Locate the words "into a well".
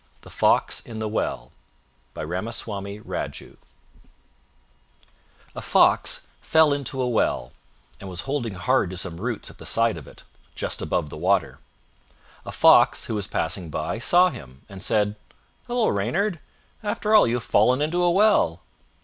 6.73-7.51, 17.79-18.61